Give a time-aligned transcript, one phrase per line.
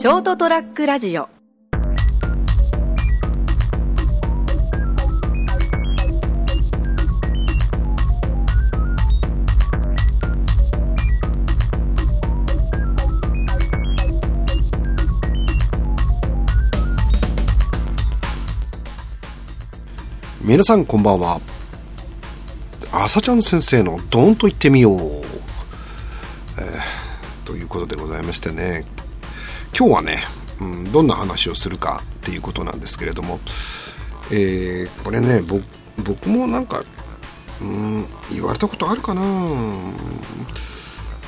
[0.00, 1.28] ショートトラックラジオ。
[20.40, 21.42] 皆さんこんばんは。
[22.90, 24.98] 朝ちゃん先生の「ドーンと言ってみよう」
[26.58, 28.86] えーということでございましてね。
[29.76, 30.22] 今日はね、
[30.60, 33.40] うん、どんな話をするかっていうことなんですけれども、
[34.30, 35.42] えーこれね
[36.04, 36.82] 僕もなんか、
[37.60, 39.22] うん、言われたことあるかな。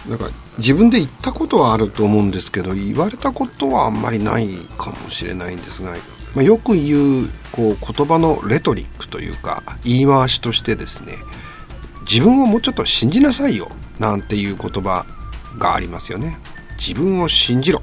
[0.08, 5.92] なんか自分で言ったことはあると思うんですけど言われたことはあんまりないかもしれないんですが、
[6.34, 11.14] まあ、よく言うこう言葉のレトリックというか言い回しとしてですね
[12.00, 13.70] 自分をもうちょっと信じなさいよ
[14.00, 15.06] なんていう言葉
[15.58, 16.36] がありますよね。
[16.78, 17.80] 自分を信じろ、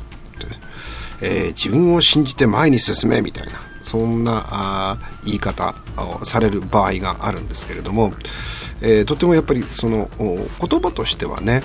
[1.22, 8.14] えー自分を信じて前に進めみたいなそんなあ言い方をされる場合があるんですけれども、
[8.82, 11.64] えーとてもやっぱりその言葉としてはね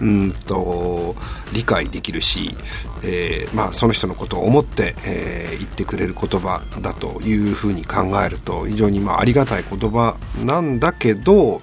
[0.00, 1.14] うんと
[1.52, 2.56] 理解できるし、
[3.04, 11.62] えーまあ、その人のことを思って、えー言ってくれる言葉だというふうに考えると非常にまあありがたい言葉なんだけど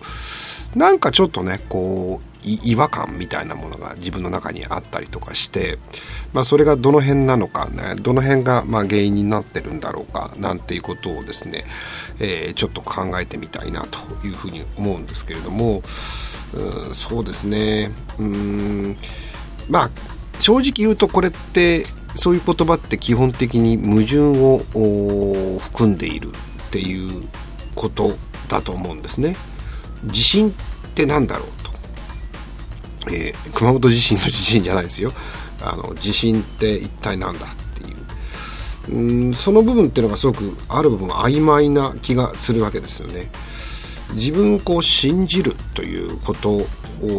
[0.76, 5.78] なんかちょっとねこう違和感みたいなものが自分の中にあったりとかして、
[6.34, 11.64] まあ、それがどの辺なのかねどの辺がまあ原因になってるんだろうかなんていうことをですね、
[12.20, 18.98] えーちょっと考えてみたいなというふうに思うんですけれどもうそうですねうん
[19.70, 19.90] まあ
[20.40, 24.20] 正直言うとこれってそういう言葉って基本的に矛盾
[24.76, 26.30] を含んでいる
[26.68, 27.28] っていう
[27.76, 28.16] こと
[28.48, 29.36] だと思うんですね。
[30.06, 30.54] 地震っ
[30.94, 31.48] て何だろう、
[33.08, 35.12] えー熊本地震の地震じゃないですよ。
[35.64, 38.98] あの地震って一体何だっていう。
[38.98, 43.30] うんその部分っていうのがすごくある部分曖昧な気がするわけですよね。
[44.14, 46.66] 自分をこう信じるということを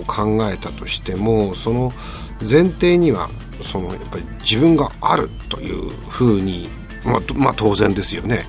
[0.07, 1.93] 考えたとしてもその
[2.41, 3.31] 前提には
[3.63, 6.69] そのやっぱり自分があるというふうに、
[7.05, 8.41] まあまあ、当然ですよね、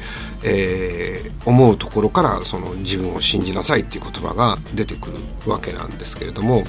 [0.43, 6.63] えー思うところからその自分を信じなさいっていう言葉が出てくるわけなんですけれども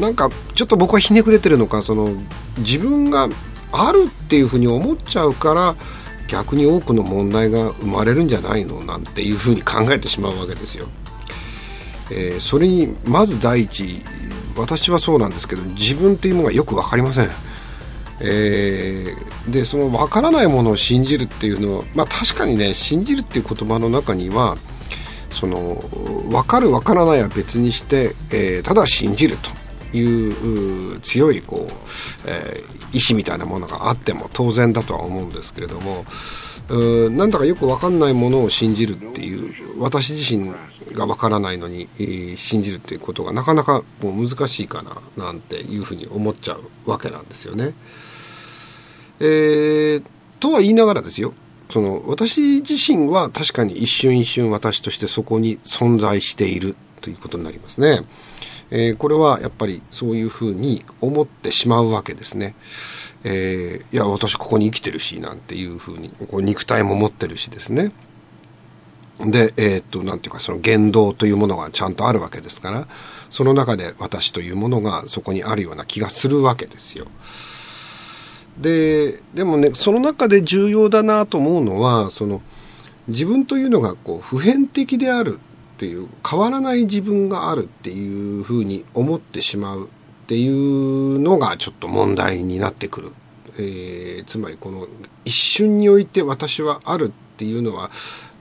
[0.00, 2.10] なんかちょっと僕はひねくれてるのかその
[2.58, 3.28] 自分が
[3.72, 5.76] あるっていうふうに思っちゃうから
[6.28, 10.86] 逆に多くの問題が生まれるんじゃないのなんていうふうに考えてしまうわけですよ。
[12.10, 14.02] えーそれにまず第一
[14.56, 17.30] 私はそうなんですけど自分っていうものがよく分かりません。
[18.20, 24.56] えーでその分からないものを信じるっていうのはまあ確かにね信じるっていう言葉の中には
[25.30, 25.76] その
[26.28, 29.48] 分かる分からないは別にして、えーただ信じると
[29.92, 31.72] いう強いこう、
[32.26, 36.06] えー意志みたいなものがあっても当然だとは思うんですけれども
[36.70, 40.54] うなんだかよく分かんないものを信じるっていう私自身
[40.92, 47.74] が分からないのに、えー信じるっていうことがなかなかもう難しいかななんていうふうに思っちゃうわけなんですよね。
[49.20, 50.02] えー
[50.40, 51.34] とは言いながらですよ
[51.68, 58.00] その私自身は確かに一瞬一瞬私としてそこに存在しているということになりますね。
[58.70, 62.54] えーこれはやっぱりそういうふうに思ってしまうわけですね。
[63.24, 67.92] えーいや私ここに生きてるしなんていうふうにこう肉体も持ってるしですね。
[69.20, 72.86] で、えーっと、なんていうか、その言動というものがちゃんとあるわけですから、
[73.30, 77.06] その中で私というものがそこにあるような気がするわけですよ。
[78.58, 82.42] で、でもね、その中で重要だなと思うのは、その、
[83.08, 85.40] 自分というのがこう普遍的である
[85.78, 89.84] っていう変わらない自分があるっていうふうに思ってしまう。
[89.84, 93.12] っていうのがちょっと問題になってくる、
[93.58, 94.86] えーつまりこの
[95.24, 97.90] 一瞬において私はあるっていうのは、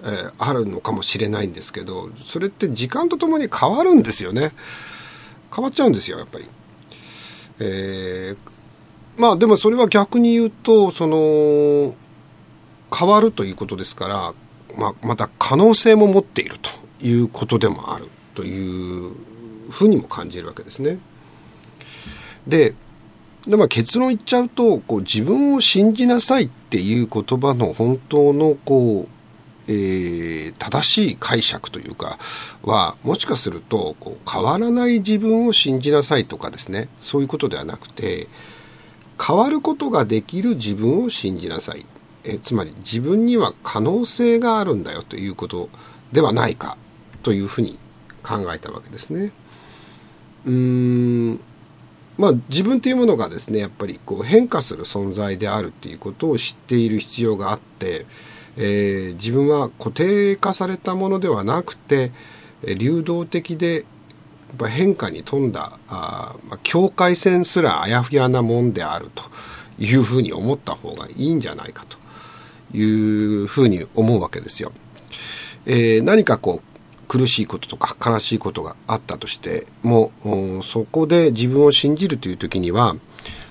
[0.04, 4.52] えーあるのかもしれないんですけどそれって時間とともに変わるんですよね。
[5.56, 6.46] 変わっちゃうんですよやっぱり。
[7.60, 8.38] えー
[9.18, 11.96] まあでもそれは逆に言うとその
[12.94, 14.34] 変わるということですから、
[14.78, 16.87] まあ、また可能性も持っていると。
[17.02, 19.14] いうことでもあるという
[19.70, 21.00] ふうにも感じるわけですね。
[22.48, 22.74] で
[23.48, 32.18] で、まあ、結論言っちゃうとこう自分を信じなさいっていう言葉の本当のこう、えー正しい解釈というか
[32.64, 36.90] はもしかするとこう変わらない自分を信じなさいとかですね。
[37.02, 38.28] そういうことではなくて
[39.22, 41.86] 変わることができる自分を信じなさい。
[42.24, 45.70] えつまり自分には可能性があるんだよということ
[46.12, 46.78] ではないか。
[47.28, 47.78] というふうに
[48.24, 49.34] 考えたわけですね。
[50.46, 51.40] うーん
[52.18, 58.06] まあ、自分というものがですねやっぱりこう変化する存在であるっていうことを知っている必要があって、
[58.56, 62.14] えー、自分は固定化されたものではなくて
[62.78, 63.82] 流動的でや
[64.54, 69.26] っぱ変化に富んだあ、まあ、境界線すらあやふやなもんであると
[69.80, 71.98] いうふうに思った方がいいんじゃないかと
[72.78, 72.82] い
[73.44, 74.72] うふうに思うわけですよ。
[75.66, 76.77] えー、何かこう
[77.08, 80.12] 苦しいこととか悲しいことがあったとしても
[80.64, 82.96] そこで自分を信じるという時には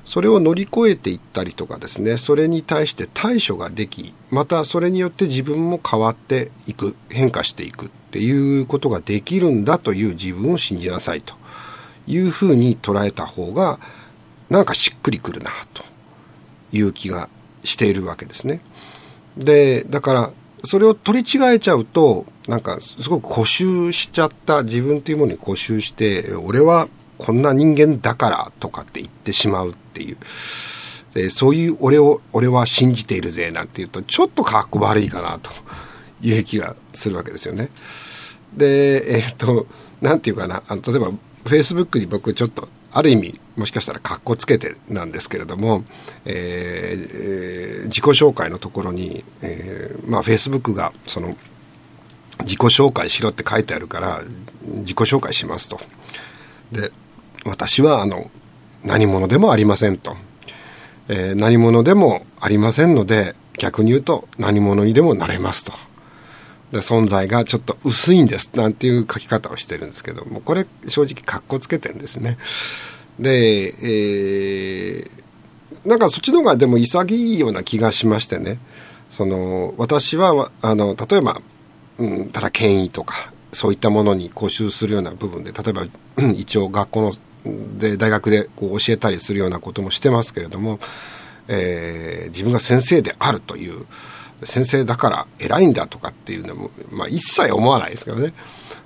[0.05, 11.35] それを乗り越えていったりとかですねそれに対して対処ができまたそれによって自分も変わっていく変化していくっていうことができるんだという自分を信じなさいと
[12.07, 13.81] いうふうに捉えた方が
[14.49, 15.83] なんかしっくりくるなと
[16.73, 17.29] いう気が
[17.65, 18.61] しているわけですね。
[19.37, 20.31] でだから
[20.67, 30.17] それを取り違えちゃうとなんかすごく固執しちゃった自分というものに固執して俺はこんな人間だからとかって言ってしまうっていう
[31.15, 35.51] でそういう俺を俺は信じているぜなんて言うとちょっとかっこ悪いかなと
[36.21, 37.71] いう気がするわけですよね。
[38.55, 39.67] でえー、っと
[40.01, 45.85] なんていうかなあの例えばフェイスブックに僕ちょっとある意味もしかしたらかっこつけてなんですけれども、
[46.25, 51.37] えー、自己紹介のところに、えー、まあフェイスブックがその
[52.41, 54.23] 自己紹介しろって書いてあるから
[54.63, 55.79] 自己紹介しますと。
[56.73, 56.91] で
[57.45, 58.31] 私はあの
[58.83, 60.17] 何者でもありませんと、
[61.09, 65.75] えー、何者でもありませんので逆に言うと何者にでもなれますと。
[66.73, 72.39] で存在がちょっと薄いんですなんていう書き方をしてるんですけどもこれ正直かっこつけてるんですね。
[73.19, 78.59] で、えー、なんかそっちの方がでも潔いような気がしましてね
[79.09, 81.41] その私はあの例えば
[81.99, 85.87] うん、ただ権威とかそういったものに固執するような部分で例えば
[86.35, 87.13] 一応学校の
[87.79, 90.79] で大学でこう教えたりするようなこともしてますけれども、
[91.49, 93.87] えー、自分が先生であるという
[94.43, 98.33] 先生だから偉いんだとかっていうのも、まあ、一切思わないですけどね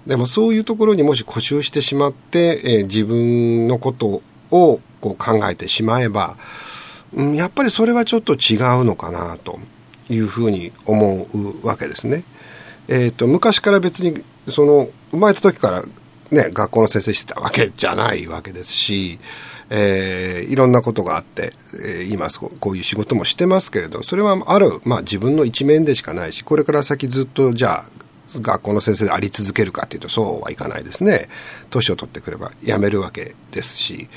[0.06, 6.36] でもそういうところにもし固執してしまって、えー、自分のことをこう考えてしまえば、
[7.14, 9.58] うん、やっぱりそれはちょっと違うのかなと
[10.08, 12.24] いうふうに思うわけですね。
[12.88, 15.82] えーと、昔から別にその生まれた時から
[16.30, 19.18] ね、学校の先生してたわけじゃないわけですし、
[19.70, 21.52] えー、いろんなことがあって、
[21.84, 27.84] えー、今こういう仕事もしてますけれどそれはある、まあ、自分の一面でしかないしこれから先ずっとじゃあ
[28.32, 31.28] 学校の先生であり続けるかというとそうはいかないですね。
[31.70, 34.08] 年を取ってくれば辞めるわけですし、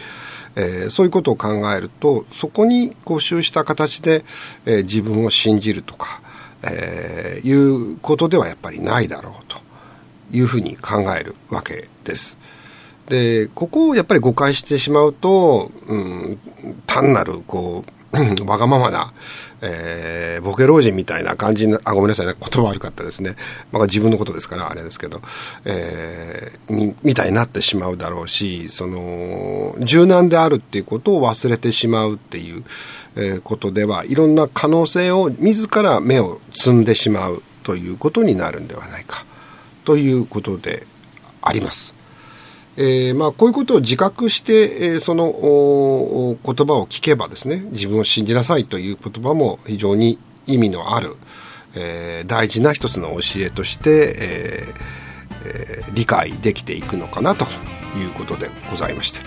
[0.56, 4.24] えー、そういうことを考えるとそこに固執した形で、
[4.68, 6.22] えー、自分を信じるとか
[6.64, 9.43] えー、いうことではやっぱりないだろう
[10.32, 12.38] いうふうに考えるわけです。
[13.08, 16.40] でここをやっぱり誤解してしまうと、うん、
[16.88, 18.04] 単なるこう
[18.46, 19.12] わがままな、
[19.62, 23.36] えー、ボケ老人みたいな感じなあごめんなさいね言葉悪かったですね、
[23.72, 25.20] まあ、自分のことですからあれですけど、
[25.66, 32.64] えー、みみたいになってしまうだろうしその柔軟であるっていうことを忘れてしまうっていう、
[33.16, 39.26] えことではいろんな可能性を自ら目を摘んでしまうということになるんではないか
[39.86, 40.86] ということで
[41.42, 41.94] あります。
[42.76, 51.16] えーまあ、こういうことを自覚して、えー、その言葉を聞けばですね自分を信じなさいという言葉も非常に意味のある、
[51.78, 55.04] えー、大事な一つの教えとして、えー
[55.46, 57.46] えー、理解できていくのかなと
[57.96, 59.20] いうことでございまして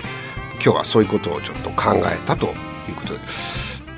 [0.55, 2.51] 今日はそういうことをちょっと考えたとい
[2.91, 3.21] うことで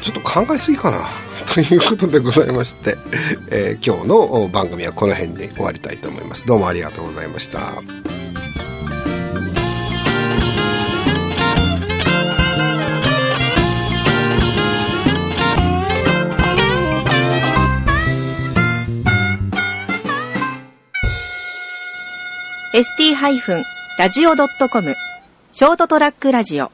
[0.03, 1.09] ちょっと考えすぎかな
[1.47, 2.97] ということでございまして、
[3.51, 6.47] えー、今日の番組はこの辺で終わりたいと思います。
[6.47, 7.83] どうもありがとうございました。
[22.75, 24.95] st-radio.com
[25.53, 26.71] ショートトラックラジオ